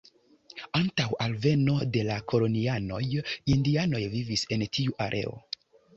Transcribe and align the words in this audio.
Antaŭ 0.79 1.05
alveno 1.25 1.75
de 1.97 2.01
la 2.09 2.17
kolonianoj 2.33 3.03
indianoj 3.57 4.03
vivis 4.15 4.47
en 4.57 4.65
tiu 4.79 4.97
areo. 5.07 5.37